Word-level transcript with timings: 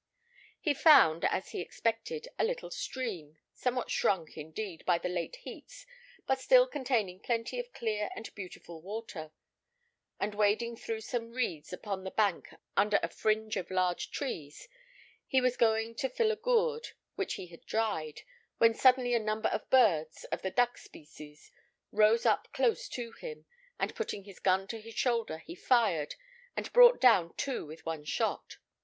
He 0.59 0.73
found, 0.73 1.25
as 1.25 1.49
he 1.49 1.61
expected, 1.61 2.27
a 2.39 2.43
little 2.43 2.71
stream, 2.71 3.37
somewhat 3.53 3.91
shrunk, 3.91 4.35
indeed, 4.35 4.83
by 4.83 4.97
the 4.97 5.07
late 5.09 5.35
heats, 5.35 5.85
but 6.25 6.39
still 6.39 6.65
containing 6.65 7.19
plenty 7.19 7.59
of 7.59 7.71
clear 7.71 8.09
and 8.15 8.33
beautiful 8.33 8.81
water; 8.81 9.31
and 10.19 10.33
wading 10.33 10.77
through 10.77 11.01
some 11.01 11.33
reeds 11.33 11.71
upon 11.71 12.03
the 12.03 12.09
bank 12.09 12.49
under 12.75 12.99
a 13.03 13.09
fringe 13.09 13.57
of 13.57 13.69
large 13.69 14.09
trees, 14.09 14.67
he 15.27 15.39
was 15.39 15.55
going 15.55 15.93
to 15.97 16.09
fill 16.09 16.31
a 16.31 16.35
gourd 16.35 16.93
which 17.13 17.35
he 17.35 17.45
had 17.45 17.63
dried, 17.67 18.23
when 18.57 18.73
suddenly 18.73 19.13
a 19.13 19.19
number 19.19 19.49
of 19.49 19.69
birds, 19.69 20.23
of 20.31 20.41
the 20.41 20.49
duck 20.49 20.79
species, 20.79 21.51
rose 21.91 22.25
up 22.25 22.47
close 22.53 22.89
to 22.89 23.11
him, 23.11 23.45
and 23.79 23.93
putting 23.93 24.23
his 24.23 24.39
gun 24.39 24.65
to 24.65 24.81
his 24.81 24.95
shoulder, 24.95 25.37
he 25.37 25.53
fired, 25.53 26.15
and 26.57 26.73
brought 26.73 26.99
down 26.99 27.35
two 27.37 27.67
with 27.67 27.85
one 27.85 28.03
shot. 28.03 28.57